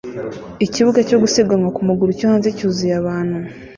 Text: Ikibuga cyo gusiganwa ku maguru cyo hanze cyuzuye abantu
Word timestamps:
Ikibuga 0.65 0.99
cyo 1.09 1.17
gusiganwa 1.23 1.69
ku 1.75 1.81
maguru 1.87 2.09
cyo 2.19 2.25
hanze 2.31 2.49
cyuzuye 2.57 2.93
abantu 3.01 3.37